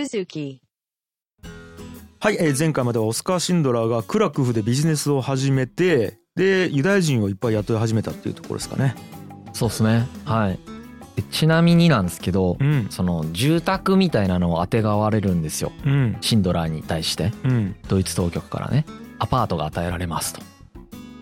[0.00, 0.60] Suzuki.
[2.20, 8.94] はい、えー前回まではオスカー・シンドラーがクラクフでビジネスを始めてでユダヤ人をいっぱい雇い始めたっていうところですかね。
[9.52, 10.06] そうですね。
[10.24, 10.58] はい。
[11.16, 12.88] でちなみになんですけどうん。
[12.90, 15.72] その住宅みたいなのをあてがわれるんですよ。
[15.84, 16.16] うん。
[16.22, 17.32] シンドラーに対して。
[17.44, 17.76] うん。
[17.88, 18.86] ドイツ当局からね。
[19.18, 20.40] アパートが与えられますと。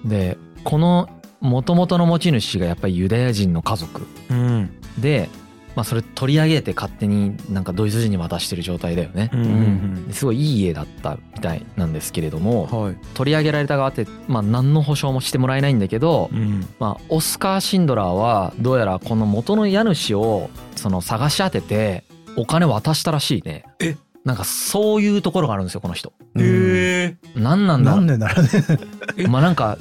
[0.05, 1.09] でこの
[1.41, 4.07] 元々の持ち主がやっぱりユダヤ人の家族。
[4.31, 4.71] うん。
[4.99, 5.29] で、
[5.79, 9.41] まあ、それ取り上げて勝手になんかドイツ人に渡してる状態だよね、うん。
[9.41, 10.09] うん。
[10.09, 12.97] ですごいいい家だったみたいなんですけれどもはい。
[13.15, 16.67] 取り上げられた側って、まあ、何の保証もしてもらえないんだけど、うん。
[16.81, 22.03] まあ、オスカー・シンドラーはどうやらこの元の家主をその探し当てて
[22.37, 23.63] お金渡したらしいね。
[23.79, 23.97] え？
[24.25, 26.13] なんかそういうところがあるんですよこの人。
[26.35, 26.43] うん。
[26.43, 27.17] へえ。
[27.37, 28.49] 何なんだなんでならね。
[29.29, 29.79] まあなんか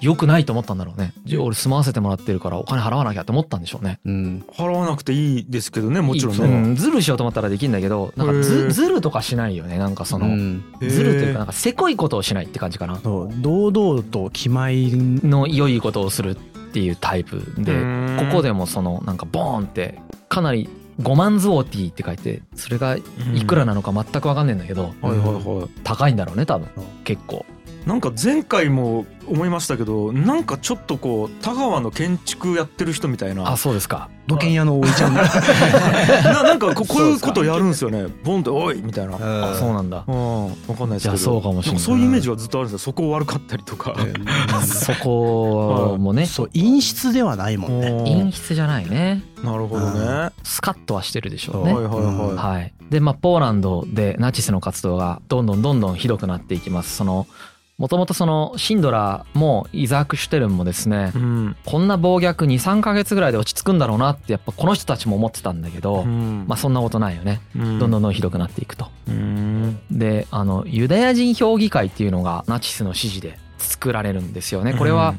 [0.00, 1.12] 良くないと思ったんだろうね。
[1.24, 4.00] じゃあ俺住まわせてもらってるからお金払わなきゃって思ったんでしょうね。
[4.04, 4.44] うん。
[4.52, 6.38] 払わなくていいですけどねもちろんう。
[6.48, 6.60] ね。
[6.72, 8.70] んズルしようと思ったらできるんだけどなんかへズー。
[8.70, 9.78] ズルとかしないよね。
[9.78, 10.64] なんかその、うん。
[10.80, 12.98] へーズルというかなんかせこいことをしないって感じかな。
[12.98, 13.30] そう。
[13.40, 16.34] 堂々と気前の良いことをするっ
[16.72, 18.16] ていうタイプでうん。
[18.30, 19.98] ここでもそのなんかボーンって
[20.28, 20.68] かなり
[21.00, 23.02] 5万ズオーティーって書いてそれがい
[23.46, 25.68] くらなのか全く分かんないんだけどはいはいはい。
[25.84, 26.68] 高いんだろうね多分。
[26.76, 26.80] う。
[26.80, 27.44] ん結構
[27.86, 33.50] なんか前回も思いましたけどなんかちょっとこう田川の建築やってる人みたいな。
[33.50, 34.08] あそうですか。
[34.26, 35.22] 土建屋のおいちゃんが。
[36.24, 38.06] ななんかここういうことやるんですよね。
[38.24, 39.16] ボンって「おい!」みたいな。
[39.16, 40.04] あそうなんだ。
[40.06, 41.08] うん、わかんないですけど。
[41.08, 41.80] じゃあそうかもしれない。
[41.80, 42.84] んそういうイメージはずっとあるんですよ。
[42.84, 43.94] そこ悪かったりとか、
[44.64, 46.26] そこもね。
[46.26, 47.90] そう陰湿ではないもんね。
[48.04, 49.22] 陰湿じゃないね。
[49.42, 56.96] なるほどね、スカッとはしてるでしょうはいねはいはい、はい、でまあポーランドでナチスの活動がどんどんどんどんひどくなっていきます。
[56.96, 57.26] その
[57.76, 61.56] もともとそのシンドラーもイザーク・シュテルンもですねうん。
[61.64, 66.44] こんな暴虐23ヶ月ぐらいで落ち着くんだろうなってやっぱこの人たちも思ってたんだけど、うん。
[66.46, 67.40] まあそんなことないよね。
[67.56, 67.78] うん。
[67.80, 68.88] どんどんどんひどくなっていくと。
[69.08, 69.80] うん。
[69.90, 74.74] であのユダヤ人評議会っていうのがナチスの指示で作られるんですよね。
[74.74, 75.14] これは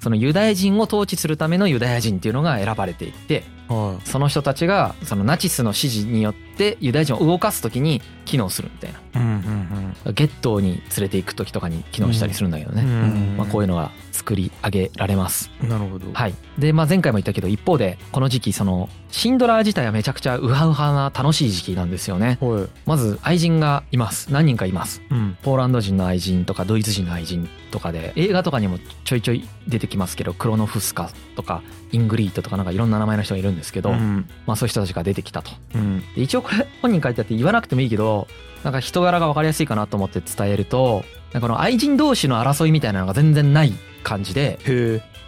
[0.00, 3.44] そのユダヤ人を統治するためのユダヤ人っていうのが選ばれていて
[3.74, 8.98] はその人たちがそのナチスの指示によってユダヤ人を動かす時に機能するみたいな。
[8.98, 10.14] いうんうん。
[10.14, 12.82] ゲットーに連れていく時とかに機能したりするんだけどうんね。
[12.82, 13.36] うん。
[13.36, 15.50] まあこういうのが作り上げられます。
[15.62, 16.06] なるほど。
[16.12, 22.38] はい、で、まあ、前回も言ったけど一方でこの時期そのシンドラー自体はめちゃくちゃウハウハな楽しい時期なんですよね。
[22.40, 22.68] はい。
[22.86, 24.32] まず愛人がいます。
[24.32, 25.02] 何人かいます。
[25.10, 25.36] うん。
[25.42, 34.28] ポーランド人の愛人とかドイツ人の愛人とかで映画とかにもちょいちょい出てきますけどクロノフスカとかイングリートとかなんかいろんな名前の人がいるんですけど、うん。
[34.46, 35.50] まあ、そういう人たちが出てきたと。
[35.74, 36.00] うん。
[36.14, 38.26] で一応これ本人書いてあって言わなくてもいいけど
[38.64, 41.04] なんか人柄が分かりやすいかなと思って伝えると
[41.40, 43.72] この愛人同士の争いみたいなのが全然ない
[44.02, 44.58] 感じで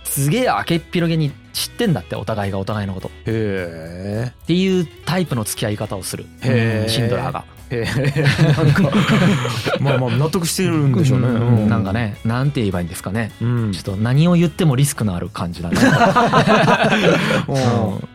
[0.04, 3.08] すげえ明けっぴろげに知ってんだってお互いがお互いのこと。
[3.08, 6.26] っへていうタイプの付き合い方をする。
[6.42, 7.44] へーシンドラーが。
[7.70, 8.22] えへえ。
[8.52, 8.90] なんか。
[9.80, 11.30] まあまあ納得してるんでしょうね、う
[11.66, 11.68] ん。
[11.68, 13.32] なんかねなんて言えばいいんですかね。
[13.40, 13.72] うん。
[13.72, 15.76] ちょっと何を言ってもリスクのある感じだね。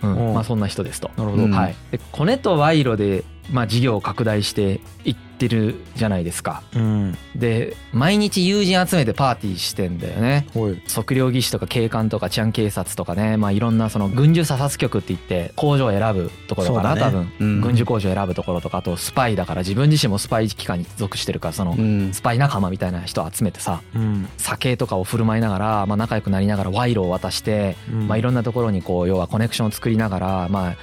[0.03, 0.11] うん。
[0.11, 0.27] うん。
[0.27, 0.33] うん。
[0.35, 1.09] まあそんな人ですと。
[1.17, 6.63] なるほど、うんはい、でコネと賄賂で、まあ、事業を拡大していってるじゃないですか。
[6.75, 7.17] うん。
[7.35, 10.47] で毎日友人集めてパーティーしてんだよね。
[10.55, 10.81] はい。
[10.89, 17.01] 測量技師とか警官とか治安警察とかね、まあ、いろんなその軍需査察局って言って工場を選ぶところかな、ね。
[17.01, 17.61] 多分、うん。
[17.61, 22.13] 軍需工場を選ぶところとかあとスパイだから自分自身もスパイ機関に属してるからそのうん。
[22.13, 24.27] スパイ仲間みたいな人を集めてさうん。
[24.37, 30.75] 酒とかを振る舞いながら、まあ、仲良くなりながら賄賂を渡して、まあ、いろんなところにこう要はコネクションを作りながら、まあ、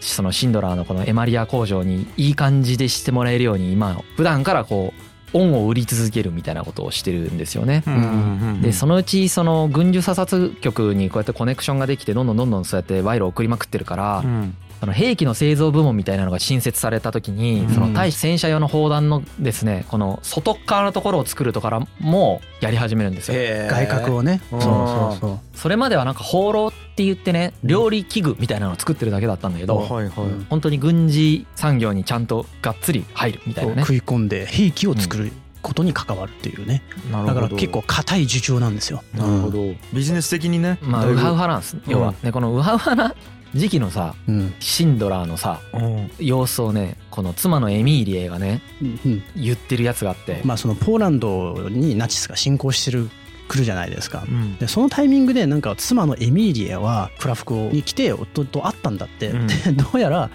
[0.00, 7.82] そのシンドラーのこのエマリア工場にいい感じでしてもらえるように今普段からこう恩を売り続けるみたいなことをしてるんですよね。
[7.86, 17.74] うんでそのうちその軍需査察局にこうやってコネクションができてどんどんどんどんそうやって賄賂を送りまくってるからうんその兵器の製造部門みたいなのが新設された時にうん。
[17.74, 23.34] その対戦車用の砲弾のですねこの外側のところを作るとからもやり始めるんですよ。
[23.36, 24.40] へえ外角をね。
[24.52, 24.60] うん。
[24.60, 25.38] そうそうそう。
[25.54, 33.82] それまではなんか放浪って言ってね料理器具みたいなのを作ってるだけだったんだけどはいはい、うん本当に軍事産業にちゃんとがっつり入るみたいなね。
[33.82, 36.82] 食い込んで兵器を作ることに関わるっていうね。
[37.10, 37.40] なるほど。
[37.40, 39.02] だから結構硬い受注なんですよ。
[39.14, 40.78] なるほど、ビジネス的にね。
[40.80, 41.76] まあウハウハなんです。
[41.88, 42.14] 要は。
[42.22, 43.14] でこのウハウハな
[43.56, 44.54] 時期のさうん。
[44.60, 46.10] シンドラーのさうん。
[46.18, 53.08] 様子をねこの妻のエミーリエがねうん言ってるやつがあって、まあそのポーランドにナチスが侵攻してる
[53.48, 54.24] 来るじゃないですか。
[54.28, 54.56] うん。
[54.56, 59.46] でそのタイミングでなんか妻のエミーリエはクラフコに来て夫と会ったんだって、うん。
[59.46, 60.30] でどうやら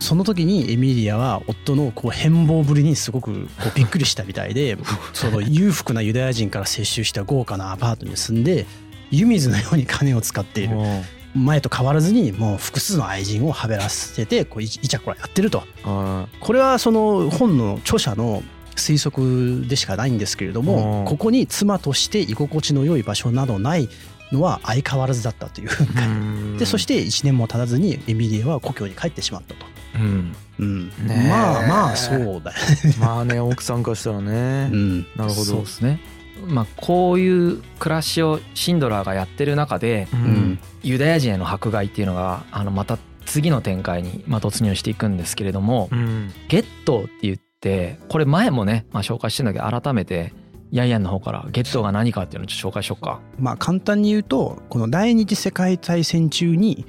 [0.00, 4.76] その時にエミリアは夫のこう変貌ぶりにすごくこうびっくりしたみたいで
[5.14, 8.66] その裕福なユダヤ人から接収した豪華なアパートに住んで
[9.10, 10.76] 湯水のように金を使っている。
[10.76, 15.64] っ前と変わらずにもう複数の愛人をはべらせてこういイチャコラやってると。
[15.82, 18.42] はこれはその本の著者の
[18.76, 23.88] 推測でしかないんですけれどうんもここに妻として居心地の良い場所などない
[24.32, 29.66] のは相変わらずだったといういでそして1年も経たずにエミリエは故郷に帰ってしまったと。
[29.96, 30.34] うん。
[30.58, 30.92] うん、
[31.28, 32.56] まあまあそうだよ、
[33.00, 34.70] まあね奥さんからしたらね。
[34.72, 35.44] うん、なるほど。
[35.44, 36.00] そうですね
[36.46, 50.32] まあこういう暮らしをシンドラーがやってる中でううんんユダヤ人への迫害っていうのがあのまた次の展開にまあ突入していくんですけれどもうんゲットーって言ってこれ前もねまあ紹介してんだけど改めて
[50.70, 53.20] ヤンヤンの方からゲットーが何かっていうのをちょっと紹介しようか。
[53.38, 56.84] まあ簡単に言うとこの第二次世界大戦中に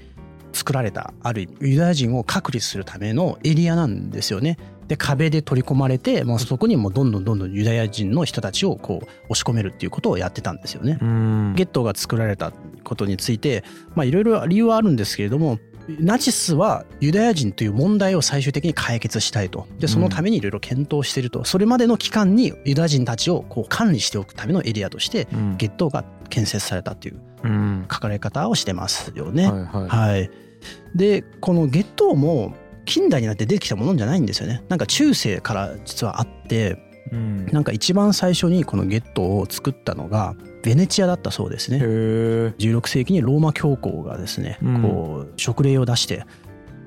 [0.54, 4.58] 作られたある意味ユダヤ人を隔離するためのエリアなんですよね。
[4.88, 11.00] で壁で取り込まれてもうそこにもうどんどんどんどんユダヤ人の人たちをこう押し込めるっていうことをやってたんですよね。
[11.02, 11.54] うん。
[11.56, 12.52] ゲットーが作られた
[12.84, 13.64] ことについて
[13.96, 15.60] まあいろいろ理由はあるんですけれども
[16.00, 19.68] ナチスはユダヤ人という問題を最終的に解決したいと。
[19.80, 25.58] でそのためにいろいろ検討していると、それまでの期間にユダヤ人たちをこう管理しておくためのエリアとしてうん。
[25.58, 27.86] ゲットーが建設されたっていううん。
[27.92, 29.48] 書かれ方をしてますよね。
[29.48, 29.88] はいはい。
[29.88, 30.32] はい、
[30.96, 32.56] でこのゲットーも
[32.86, 34.64] 近代になって出てきたものじゃないんですよね。
[34.70, 36.78] なんか中世から実はあって
[37.12, 41.78] うんなんか一番最初にこのゲットーを作ったのがベネチアだったそうですね。
[41.78, 41.84] へえ
[42.58, 46.26] 16世紀にローマ教皇がですね、うんこう勅令を出して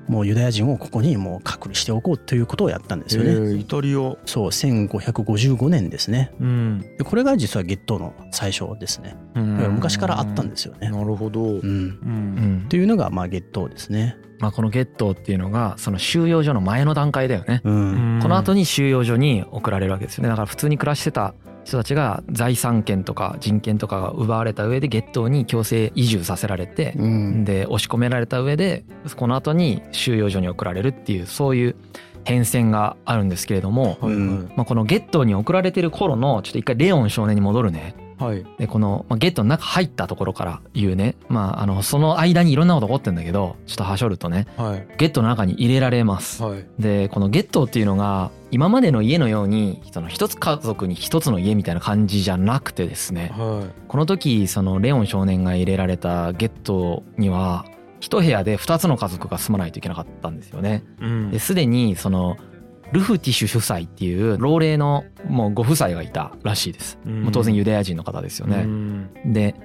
[0.09, 3.55] もうユダヤ人をここにもう隔離しておこうということをやったんですよね。
[3.55, 6.31] イタリアそう1555年ですね。
[6.39, 9.15] うんでこれが実はゲットーの最初ですね。
[9.35, 10.89] 昔からあったんですよね。
[10.89, 14.17] なるほどううん、うんんというのがまあゲットーですね。
[14.39, 17.61] まあ、このゲットーっていうのがその収容所の前の段階だよね。
[17.63, 18.19] うん。
[18.21, 20.29] この後に収容所に送られるわけですよね。
[20.29, 21.33] だから普通に暮らしてた
[21.65, 27.43] 人たちが財産権とか人権とかが奪われた上でゲットーに強制移住させられてうん。
[27.45, 28.85] で押し込められた上で
[29.17, 31.75] この後に収容所に送られるっていうそういう
[32.23, 38.45] 変遷があるんですけれども、はいうんまあ、このゲットーに送られてる頃のちょっと一回レオン少年に戻るねはい。
[38.57, 41.15] でこの、まあ、ゲットの中入ったところから言うね。
[41.29, 44.47] まああのその間にいろんなこと起こってんだけどちょっとはしょるとね。
[44.57, 44.87] はい。
[44.97, 46.43] ゲットの中に入れられます。
[46.43, 46.65] はい。
[46.77, 53.31] でこのゲットーっていうのが今までの家のようにその一つ家族に一つの家みたいな感じじゃなくてですね。
[53.33, 57.65] はこの時そのレオン少年が入れられたゲットーには
[57.99, 60.83] 一部屋で二つの家族が住まないといけなかったんですよね。
[61.01, 61.31] いうん。
[61.31, 62.37] でにその
[62.91, 66.97] ルフティシュ夫妻っていう老齢のもうご夫妻がいたらしいです。
[67.05, 67.23] うん。
[67.23, 68.63] もう当然ユダヤ人の方ですようね。
[68.63, 69.33] ん。
[69.33, 69.55] で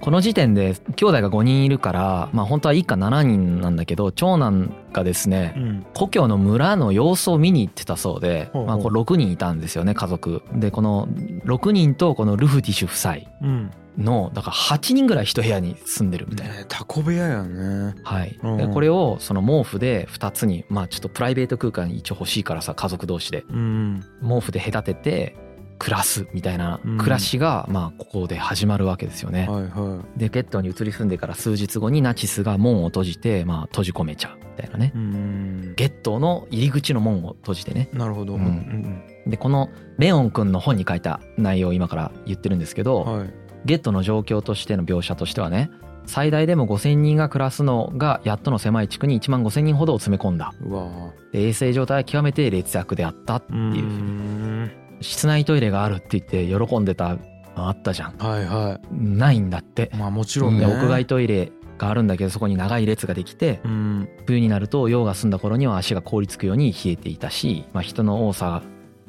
[0.00, 5.86] この時点で兄弟が5人いるからまあ本当は一家7人なんだけど長男がですねうん。
[5.94, 8.66] 故郷の村の様子を見に行ってたそうで、ほうほう。
[8.66, 10.42] まあ、これ6人いたんですよね家族。
[10.54, 11.08] でこの
[11.46, 13.32] 6人とこのルフティシュ夫妻。
[13.42, 16.54] うんのだから8人ぐらい一部屋に住んでるみたいな。
[16.54, 17.94] ねタコ部屋やね。
[18.02, 18.56] はい、うん。
[18.56, 23.44] でこれをその毛布で2つにまあちょっとプライベート空間一応欲しいからさ家族同士で。
[23.48, 25.36] うん毛布で隔てて
[25.78, 26.98] 暮らすみたいなうん。
[26.98, 29.46] 暮らしがまあここで始まるわけですよね。
[29.48, 34.92] はいはでゲットーに移り住んでから数日後にナチスが門を閉じてまあ閉じ込めちゃうみたいなね。
[34.94, 35.74] いうん。
[35.76, 37.88] ゲットーの入り口の門を閉じてね。
[37.92, 38.34] なるほど。
[38.34, 38.40] うん。
[38.40, 45.70] うんでこのレオン君の本に書いた内容を今から言ってるんですけうど、んはいゲットの状況としての描写としてはね
[46.06, 50.52] 最大でも5,000人が暮らすのがやっとの狭い地区に1万5,000人ほどを詰め込んだ。
[50.60, 53.56] うわで衛生状態は極めて劣悪であったってう。
[53.56, 54.70] いう、ん。
[55.00, 57.16] 室内トイレがあるって言って喜んでた
[57.56, 58.16] あったじゃん。
[58.18, 59.90] はいはないんだって。
[59.94, 60.66] いまあもちろんね。
[60.66, 64.08] で屋外トイレがあるんだけどそこに長い列ができてうん。
[64.26, 68.62] 冬になると用が済んだ頃には足が凍りつくように冷えていたし、まあ、人の多さ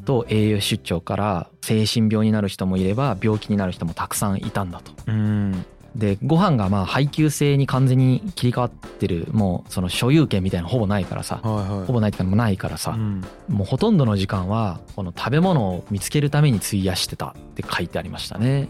[0.05, 4.91] と栄養出張から精神病になる人もいれば病気になる人もたくさんいたんだと。
[5.07, 5.65] うん。
[5.95, 11.39] でご飯がまあ配給制に完全に切り替わってるもうその所有権みたいなのほぼないからさ。
[11.41, 11.85] はいはい。
[11.85, 12.91] ほぼないっていうかもうないからさ。
[12.91, 13.21] うん。
[13.49, 18.67] もうほとんどの時間はこの食べ物を見つけるために費やしてたって書いてありましたね。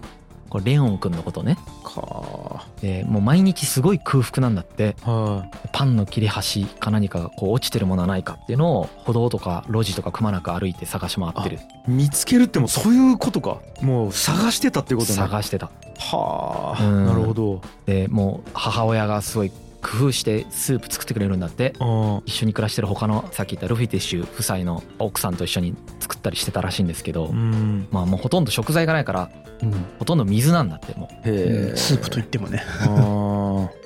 [0.50, 1.58] これレオン君のことね。
[1.84, 4.96] かでもう毎日すごい空腹なんだって。
[5.02, 11.58] はパンの切れ端か何かがこう落ちてるものはないかっていうのを歩道とか路地とかくまなく歩いて探し回ってる。
[11.58, 13.60] い見つけるってもうそういうことか。
[13.82, 15.16] もう探してたってことね。
[15.16, 15.70] 探してた。
[16.00, 16.84] はあ。
[16.84, 17.06] うん。
[17.06, 17.62] なるほど。
[17.86, 19.52] でもう母親がすごい
[19.86, 21.74] 工夫してスープ作ってくれるんだって。
[21.80, 27.88] あ一緒に暮らしてる他のさっき言ったルフィティッシュ夫妻の奥さんと一緒に作ったりしてたらしいんですけど、うん。
[27.92, 29.30] まあもうほとんど食材がないから
[29.62, 29.72] うん。
[30.00, 32.64] ほとんど水なんだってもへえスープといってもね。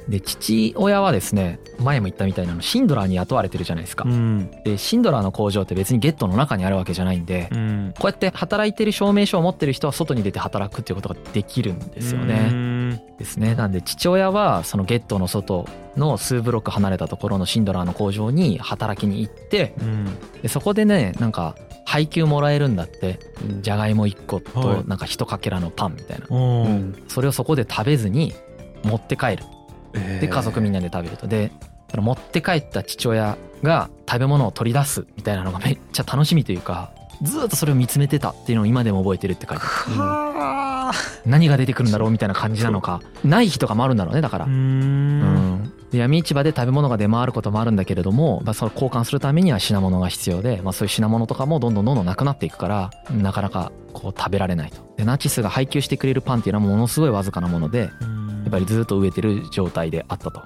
[0.10, 4.06] で父親はですね前も言ったみたいなのシンドラーに雇われてるじゃないですか。
[4.06, 4.51] ーうん。
[4.63, 7.94] でシンドラーの工場って別にゲットの中にあるわけじゃないんでうん。
[8.00, 12.78] こうやって働いてる証明書を持ってる人は外に出て働くっていうことができるんですようね。
[13.20, 13.54] ですね。
[13.54, 20.06] なんで父親はそのゲットの外の数ブロック離れたところのシンドラーの工場に働きに行ってうん。
[20.42, 23.20] でそこでねなんか配給もらえるんだって
[23.62, 24.44] じゃがいも1個はい。
[24.82, 26.26] となんか一かけらのパンみたいな。
[26.30, 27.04] おーうん。
[27.08, 28.34] それをそこで食べずに
[28.84, 29.44] 持って帰る。
[29.94, 30.20] えー。
[30.22, 31.28] で家族みんなで食べると。
[31.28, 31.52] で
[31.92, 40.00] その持って帰った父親が食べ物を取り出すみたいなのがめっちゃ楽しみというかずーっとそれを見つめてたっていうのを今でも覚えてるって書いてある。
[40.00, 40.94] はあ。
[41.26, 43.02] 何が出てくるんだろうみたいな感じなのか。
[43.24, 44.46] ない日とかもあるんだろうねだから。
[44.46, 45.74] うん。
[45.92, 54.78] 闇市場で食べ物が出回ることもあるんだけれども、まあ、その交換するためには品物が必要で、まあ、そういう品物とかもどんどんどんどんなくなっていくからなかなかこう食べられないと。
[54.98, 57.88] でナチスが配給してくれるパンっていうのはものすごいわずかなものでや
[58.48, 60.44] っぱりずっと飢えてる状態であったと。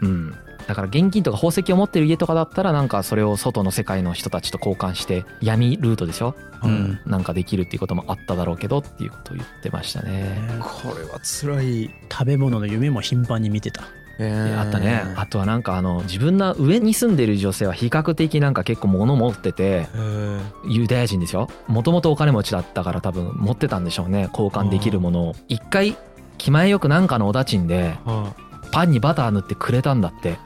[0.00, 0.34] うん、
[0.66, 7.00] だから現金とか宝石を持ってる家とかだったらなんかそれを外の世界の人たちと交換して闇ルートでしょ、うん。
[7.06, 10.38] なんかできるっていうこともあっただろうけどっていうことを言ってましたね。
[10.60, 13.82] これは辛い食べ物の夢も頻繁に見てた。
[14.18, 15.02] あったね。
[15.04, 20.40] ーあとはなんかあの自分の上に住んでる女性は比較的なんか結構物持っててえー。
[20.70, 21.48] ユダヤ人ですよ。
[21.66, 24.28] もともとお金持ちだったから多分持ってたんでしょうね。
[24.30, 25.34] 交換できるものを。
[25.48, 25.96] 一回
[26.38, 28.34] 気前よくなんかのおだちんでは
[28.72, 30.38] パンにバター塗ってくれたんだって。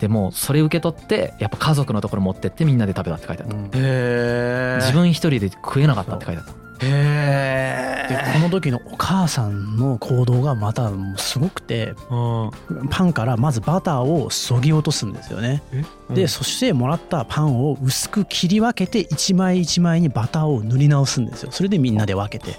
[0.00, 3.54] でもそれ受け取ってやっぱ家族のところ持ってってみんなで食べたって書いてあった。
[3.54, 6.52] ーへー自分一人で食えなかったって書いてあった。
[6.82, 15.62] へでこの時のお母さんの行動がまたもうすごくてーパンからまずバターをそぎ落とすんですよね。
[16.08, 16.14] うん。
[16.14, 21.50] でそしてもらったパンを薄く切り分けて一枚一枚にバターを塗り直すんですよ。
[21.50, 22.58] それでみんなで分けて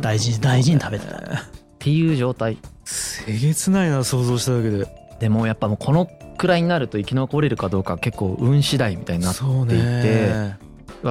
[0.00, 1.16] 大事大事に食べてた。
[1.16, 1.20] っ
[1.78, 4.86] ていう状態せげつないな想像しただけで。
[5.20, 10.58] でもやっぱもうこのくらいになると生き残れるかどうか結構運次第みたいになってそうていてね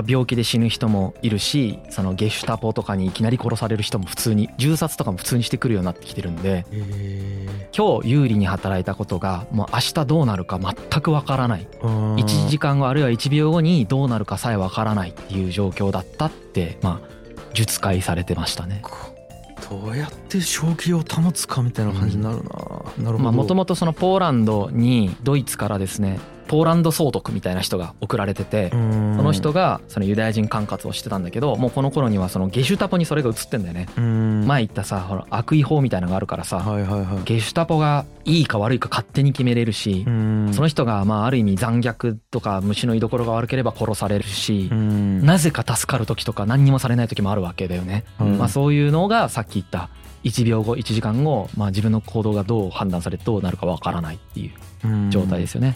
[0.05, 11.67] 病気で死ぬ人もいるしそのゲシュタポとかにいきなり殺される人も普通に銃殺とかも普通にしてくるようになってきてるんでへ今日有利に働いたことがもう明日どうなるか全くわからない。
[11.81, 17.07] ー1時間後あるいは1秒後にどうなるかさえわからないっていう状況だったってまあ
[17.53, 18.81] 述解されてましたね。
[19.71, 23.31] どうやって正気を保つかみたいな感じになるな、なるほど。
[23.31, 26.19] もともとそのポーランドにドイツからですね
[26.51, 33.87] ポーランド総督みたいな人が送られててそその人がそのユダヤ人管轄をしてたんだけどもうこの頃にはそのゲシュタポにそれが移ってんだよね。
[33.95, 37.23] 前前言ったさほら悪意法みたいなのがあるからさはいはいはい。
[37.23, 40.51] ゲシュタポがいいか悪いか勝手に決めれるしうん。
[40.53, 45.23] その人がまあある意味残虐とか虫の居所が悪ければ殺されるしうん。
[45.23, 48.03] なぜか助かる時とか何にもされない時もあるわけだよね。
[48.19, 48.37] うん。
[48.37, 49.89] まあそういうのがさっき言った
[50.25, 55.75] 1秒後1時間後、まあ、自分の行動がどう判断されてどうなるかわからないっていう状態ですよね。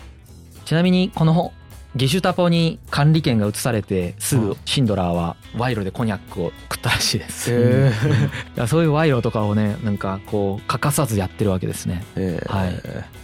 [0.65, 1.53] ちなみにこの
[1.95, 7.53] ゲシュタポに管理権が移されてすぐシンドラーは賄賂でコニャックを食ったらしいです。
[7.53, 12.03] へ いーやそういう賄賂とかをねなんかこう欠かさずやってるわけですね。
[12.17, 12.53] えー。
[12.53, 12.74] はい。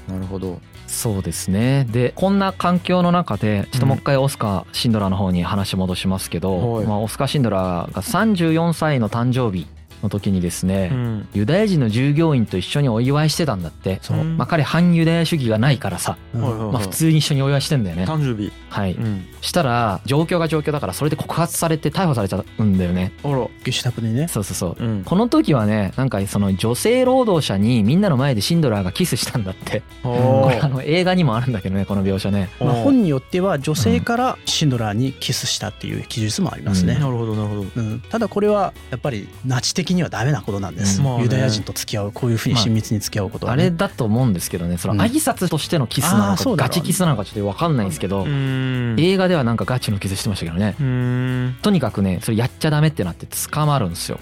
[0.09, 0.61] なるほど。
[0.87, 1.85] そうですね。
[1.89, 6.85] でこんな環境の中でちょっともう一回オスカー・シンドラーの方に話戻しますけど、はい。
[6.85, 9.67] まあ、オスカー・シンドラーが34歳の誕生日
[10.03, 11.27] の時にですね、ん。
[11.33, 13.99] ユダヤ人の従業員と一緒にお祝いしてたんだって。
[14.01, 14.17] そう。
[14.17, 14.37] うん。
[14.37, 16.41] まあ、彼反ユダヤ主義がないからさ、うん。
[16.71, 18.05] まあ、普通に一緒にお祝いしてんだよね。
[18.05, 18.51] 誕生日。
[18.69, 19.25] はい、うん。
[19.41, 23.11] したら状況が状況だからそれで告発されて逮捕されちゃうんだよね。
[23.23, 23.47] あら。
[23.63, 24.27] ゲシュタプでね。
[24.27, 24.83] そうそうそう。
[24.83, 25.03] うん。
[25.03, 29.83] この時はねなんかその女性労働者にみんなの前でシンドラーがキスしたんだって。
[30.03, 32.49] これあの映画にもあるんだけどねこの描写ね。
[32.59, 36.95] まあ、本によっては女性からシンドラーにキスしたっていう記述もありますね。
[36.95, 37.65] な、るほどなるほど。
[37.75, 38.01] うん。
[38.09, 41.23] ただこれはやっぱりナチ的にはダメなことなんです、うんまあね。
[41.23, 43.47] ユダヤ人と付き合うこういうふうに親密に付き合うこと。
[43.47, 45.01] は、あねれだと思うんですけどねそのうん。
[45.01, 48.99] 挨拶としてのキスなのかうだろうねガチキスなのかちょっと分かんないんですけどん。
[48.99, 50.75] 映画ではなんかガチのキスしてましたけどね。
[50.79, 51.57] うん。
[51.61, 54.19] とにかくねそれやっちゃダメってなって捕まるんですよ。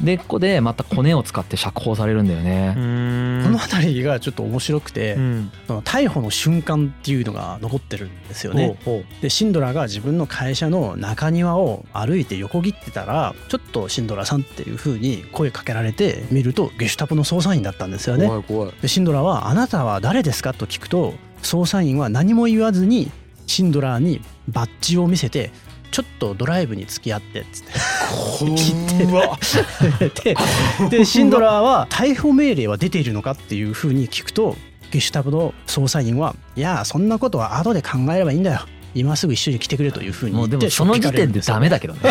[0.00, 2.70] でここでまたコネを使って釈放されるんだよね。
[2.72, 3.42] ん。
[3.44, 5.52] この辺りがちょっと面白くて、うん。
[5.66, 8.76] その逮捕の瞬間っていうのが残ってるんですよね。
[9.20, 18.26] でシンドラーが自分の会社の中庭を歩いて横切ってたらちょっとシンドラーさんっていう風に声かけられて見るとゲシュタポの捜査員だったんですようね。
[18.26, 23.10] 怖い怖いでシンドラーは「あなたは誰ですか?」と聞くと捜査員は何も言わずに
[23.46, 25.50] シンドラーにバッジを見せて
[25.90, 29.38] 「ちょっとドライブに付き合って」っつってうわ
[30.88, 34.56] ででシンドラーは逮捕命令は出ているのかっていうふうに聞くと
[34.90, 38.60] ゲシュタポの捜査員は「いやそんなことは後で考えればいいんだよ
[38.94, 42.00] 今すぐ一緒に来てくれ」というふうにもうでもその時点でダメだけどね。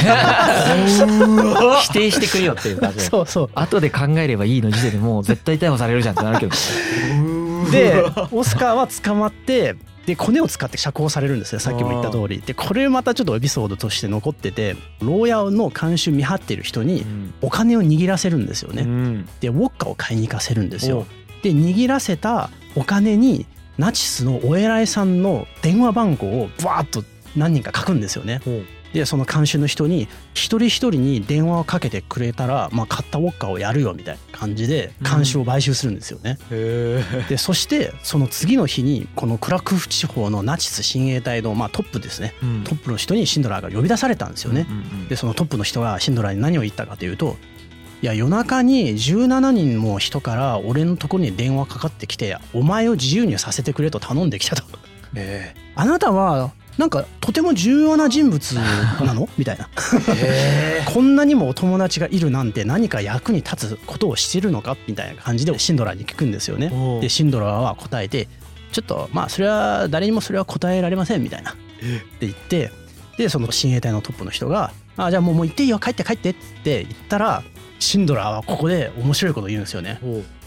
[1.81, 2.99] 否定してくれよっていう感じ。
[2.99, 3.49] でそうそう。
[3.55, 6.51] 後で考えればいいの時点でもう絶対逮捕されるじゃんってなるけど
[7.71, 11.59] でオスカーは捕まってでコネを使って釈放されるんですよ。
[11.59, 12.41] さっきも言った通り。
[12.45, 17.05] でこれまたちょっとエピソードとして残ってて牢屋の監修見張ってる人に
[17.41, 18.83] お金を握らせるんですよね、
[19.41, 21.05] でウォッカを買いに行かせるんですよ。
[21.43, 23.45] で握らせたお金に
[23.77, 27.03] ナチスのお偉いさんの電話番号をバーッと
[27.35, 28.41] 何人か書くんですよね。
[28.93, 36.37] でその監修の人に一人一人に電話をかけてくれたら、まあ、買ったウォッカをやるよみたいな感じで監修を買収するんですよね。
[36.51, 44.67] うん、でそしてその次の日にこのクラクフ地方のナチス親衛隊の、まあ、トップですね、うん、トップの人にシンドラーが呼び出されたんですよね。
[45.07, 47.37] でそのトップの人がシンドラーに何を言ったかというと
[48.01, 54.63] いや夜中に17人も人から俺のところに電話かかってきてお前を自由にさせてくれと頼んできたと。
[55.13, 59.29] えー、あなたはなんかとても重要な人物なの？
[59.37, 59.69] みたいな。
[60.85, 64.75] こんなにもお友達がいるなんて何か役に立つことをしてるのか？
[64.87, 66.71] みたいな感じでシンドラーに聞くんですよね。
[67.01, 68.27] でシンドラーは答えて
[68.71, 71.51] ちょっとまあそれは誰にもそれは答えられませんみたいな。
[71.51, 71.59] って
[72.21, 72.71] 言って
[73.17, 77.43] でその親衛隊のトップの人が「あじゃあもうもう行っていいよ帰って帰って」って言ったら
[77.81, 79.99] シンドラーはここで面白いことを言うんですよね。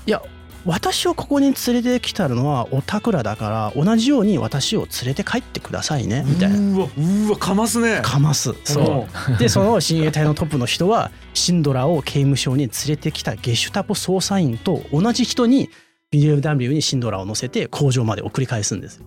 [0.07, 0.23] いや
[0.65, 6.59] 私をここに連れてきたのはおたくらだから同じように私を連れて帰ってくださいねみたいな。
[6.59, 8.01] うわうわかますね。
[8.03, 8.55] かます。
[8.65, 9.37] そう。
[9.37, 15.69] でその親衛隊のトップの人はシンドラを刑務所に連れてきたゲシュタポ捜査員と同じ人に
[16.15, 19.03] BMW にシンドラを乗せて工場まで送り返すんです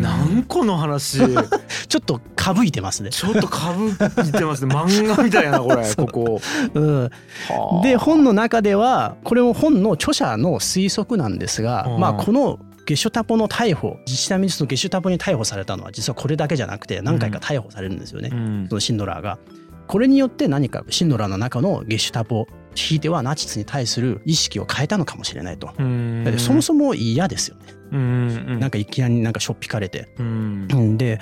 [0.00, 1.18] 何個の話？
[1.88, 3.10] ちょっとかぶいてますね。
[3.10, 4.74] ちょっとかぶいてますね。
[4.74, 5.86] 漫画みたいなこれ。
[5.94, 6.40] ここ、
[6.74, 7.10] うん、
[7.82, 19.38] で本の中ではこれも本の著者の推測なんですが、まあこのゲシュタポの逮捕自治体民主のゲシュタポに逮捕されたのは実はこれだけじゃなくて何回か逮捕されるんですよね、うん、そのシンドラーが。
[19.86, 25.72] これによって何かシンドラーの中のゲシュタポひいてはナチスに対する意識を変えたのかもしれないと。
[26.38, 27.79] そもそも嫌ですよね。
[27.90, 30.08] なんかいきなりなんかしょっぴかれて。
[30.96, 31.18] で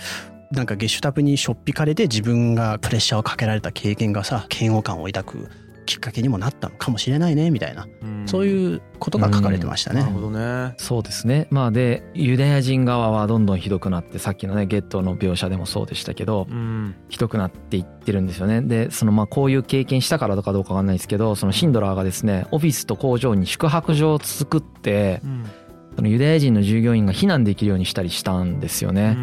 [0.51, 5.49] なんかゲシュタプにしょっぴかれて自分がプレッシャーをかけられた経験がさ嫌悪感を抱く
[5.89, 10.01] きっかけにもなったのかもしれないねみたいな、うん、そういうことが書かれてましたね。
[10.01, 10.75] なるほどね。
[10.77, 11.49] そうですね。
[11.51, 18.61] まあでユダヤ人側はどんどんひどくなってさっきのねゲットの描写でもそうでしたけど、うん、ひどくなっていってるんですよね。
[18.61, 25.47] でそのまあこういう経験したからとかどうかわかんないですけどそのシンドラーがですねオフィスと工場に宿泊所を作って、うん、
[25.99, 29.17] そのユダヤ人の従業員が避難できるようにしたりしたんですよね。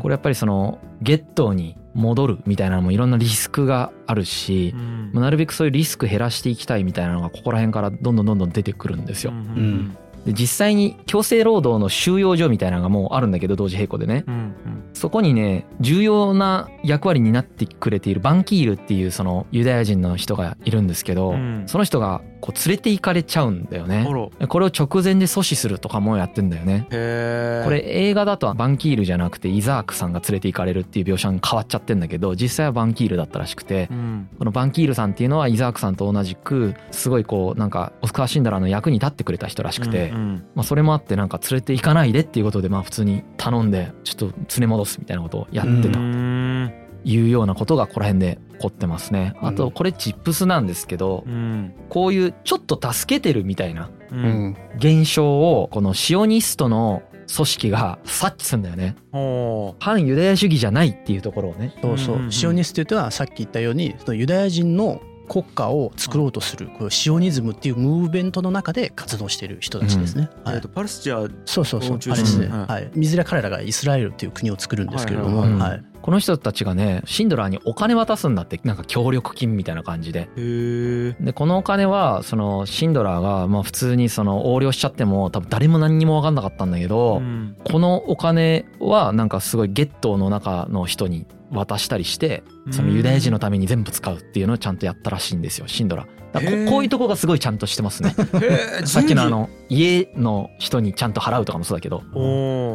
[0.00, 9.32] これやっぱりそのゲットに戻るみたいなのもいろんなリスクがあるし、うん、なるべくそういうリスク減らしていきたいみたいなのがここら辺からどんどんどんどん出てくるんですよ。
[9.32, 14.54] うん、で実際に強制労働の収容所みたいなのがもうあるんだけど同時並行でね、うんうん、
[14.94, 24.04] そこにね重要な役割になってくれているバンキールっていうそのユダヤ人の人がいるんですけど、うん、その人がこう連れて行かれちゃうんだよね。
[24.04, 26.84] これを直前で阻止するとかもやってんだよね。
[26.90, 45.98] これ映画だとバンキールじゃなくてイザークさんが連れて行かれるっていう描写に変わっちゃってんだけど実際はバンキールだったらしくて、うん、このバンキールさんっていうのはイザークさんと同じくすごいこうなんかオスカー・シンダラーの役に立ってくれた人らしくて、うんうん、まあ、それもあってなんか連れて行かないでっていうことでまあ普通に頼んでちょっと連れ戻すみたいなことをやってた。
[47.04, 49.34] いうようなことがここら辺で起こってますね。
[49.40, 53.90] あとこれチップスなんですけど、うん、こういうちょっと助けてるみたいな
[54.76, 57.02] 現象をこのシオニストの
[57.34, 58.96] 組織が察知するんだよね。
[59.80, 61.74] 反ユダヤ主義じゃないっていうところをね。
[61.82, 62.30] そうそう。
[62.30, 70.28] シオニストというのはさっき言ったようにそのユダヤ人の国家を作ろうとするこのシオニズムっていうムーブメントの中で活動している人たちですね。
[70.44, 71.98] はい、パレスチナそうそうそう。
[72.12, 72.26] あれで。
[72.26, 78.60] すね、はい、いずれ彼らがイスラエルっていう国を作るんですけれども、はい、この人たちがねシンドラーにお金渡すんだって。
[78.62, 80.28] なんか協力金みたいな感じで。
[81.18, 96.06] でこのお金はそのシンドラーがまあ普通にその横領しちゃっても多分誰も何にも分かんなかったんだけど、うん、このお金はなんかすごいゲットの中の人に渡したりしてそのユダヤ人のために全部使うっていうのをちゃんとやったらしいんですよシンドラ
[96.40, 98.14] ここういうとこがすごいちゃんとしてますね。
[98.84, 102.02] さっきのあの家の人にちゃんと払うとかもそうだけど。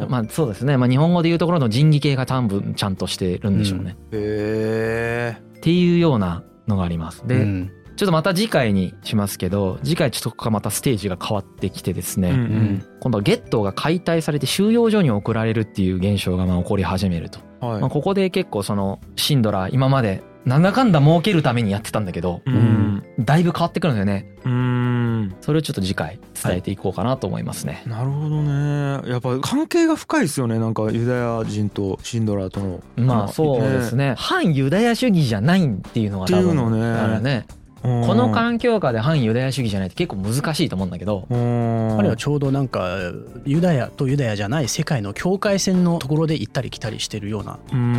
[0.08, 7.26] まあそうですね、まあ、日本語でいうところの仁義系が多分ちゃんとしてるんでしょうね、うん、っていうようなのがあります。
[7.26, 7.70] で、うん。
[7.96, 24.26] ちょっとまた次回にしますけど次回ちょっとここまたステージが変わってきてですね、うんうん、今度はゲットが解体されて収容所に送られるっていう現象がまあ起こり始めると、はい、まあ、ここで結構そのシンドラ今までなんだかんだ儲けるためにやってたんだけど、うん、だいぶ変わってくるんだよね。
[24.44, 27.82] うんそれをちょっと次回伝えていこうかなと思いますね。
[27.86, 29.10] はい、なるほどね。
[29.10, 30.58] やっぱ関係が深いですよね。
[30.58, 32.82] なんかユダヤ人とシンドラーとの。
[32.96, 34.10] まあそうですね。
[34.10, 37.20] ね反ユダヤ主義じゃないっていうのが多分っていうのね。
[37.20, 37.46] ね。
[37.82, 42.98] この環境下で反ユダヤ主義じゃないと結構難しいと思うんだけど彼はちょうどなんか
[43.46, 47.58] ユダヤとユダヤじゃない世界の境界線のところで行ったり来たりしてるような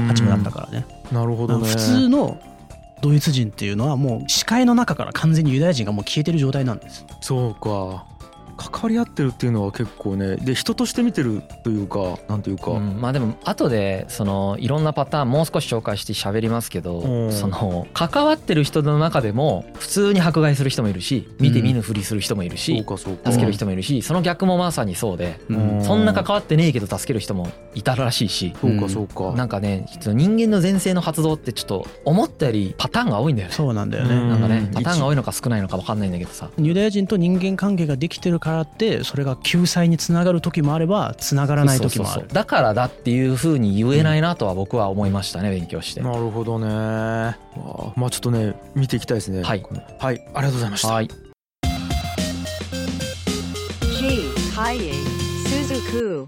[0.10, 0.86] 立場だったからね。
[1.12, 1.68] なるほどね。
[1.68, 2.40] 普通の
[3.02, 7.06] ドイツ人っていうのはもう視界の中から完全にユダヤ人がもう消えてる状態なんです。
[7.22, 8.06] そうか
[8.70, 25.40] 関わり合ってるっていうのは結構ねで人として見てるというかなんていうか、うん、まあでも後でそのいろんなパターンもう少し紹介して喋りますけど、その関わってる人の中でも普通に迫害する人もいるし見て見ぬふりする人もいるし、助ける人もいるしその逆もまさにそうで、
[25.82, 33.54] そんな関わってねえけど助ける人もいたらしいしそうかそうか、なんかね人間の前世の発動ってちょっと思ったよりパターンが多いんだよね。
[33.54, 34.16] そうなんだよね。
[34.16, 36.50] なんかねパターンが多いのか少ないのか分かんないんだけどさ。
[36.58, 46.02] ユダヤ人と人間関係ができてるからってそれが救済につながる時もあればつながらない時もあるだからだっていうふうに言えないなとは僕は思いましたね、勉強して。
[46.02, 46.68] なるほどね。
[46.68, 49.44] まあちょっとね見ていきたいですね。
[49.44, 49.64] はい、
[50.00, 50.90] はい、ありがとうございました。
[50.90, 51.08] はい。
[51.08, 51.14] G
[54.54, 54.94] ハイエ
[55.48, 56.28] スズク